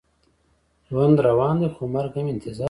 [0.89, 2.59] ژوند روان دی، خو مرګ هم انتظار کوي.